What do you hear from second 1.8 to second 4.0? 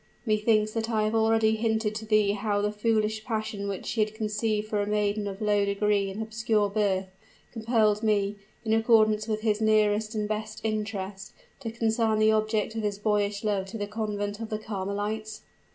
to thee how the foolish passion which